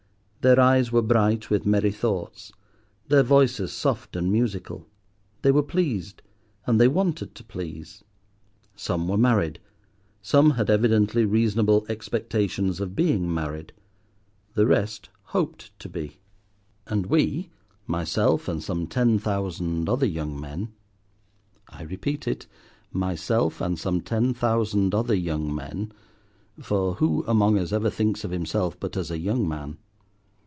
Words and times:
Their 0.43 0.59
eyes 0.59 0.91
were 0.91 1.03
bright 1.03 1.51
with 1.51 1.67
merry 1.67 1.91
thoughts; 1.91 2.51
their 3.09 3.21
voices 3.21 3.71
soft 3.71 4.15
and 4.15 4.31
musical. 4.31 4.87
They 5.43 5.51
were 5.51 5.61
pleased, 5.61 6.23
and 6.65 6.81
they 6.81 6.87
wanted 6.87 7.35
to 7.35 7.43
please. 7.43 8.03
Some 8.75 9.07
were 9.07 9.19
married, 9.19 9.59
some 10.19 10.49
had 10.49 10.67
evidently 10.67 11.25
reasonable 11.25 11.85
expectations 11.89 12.79
of 12.79 12.95
being 12.95 13.31
married; 13.31 13.71
the 14.55 14.65
rest 14.65 15.09
hoped 15.25 15.77
to 15.77 15.87
be. 15.87 16.21
And 16.87 17.05
we, 17.05 17.51
myself, 17.85 18.47
and 18.47 18.63
some 18.63 18.87
ten 18.87 19.19
thousand 19.19 19.87
other 19.87 20.07
young 20.07 20.39
men. 20.41 20.73
I 21.69 21.83
repeat 21.83 22.27
it—myself 22.27 23.61
and 23.61 23.77
some 23.77 24.01
ten 24.01 24.33
thousand 24.33 24.95
other 24.95 25.13
young 25.13 25.53
men; 25.53 25.93
for 26.59 26.95
who 26.95 27.23
among 27.27 27.59
us 27.59 27.71
ever 27.71 27.91
thinks 27.91 28.23
of 28.23 28.31
himself 28.31 28.79
but 28.79 28.97
as 28.97 29.11
a 29.11 29.19
young 29.19 29.47
man? 29.47 29.77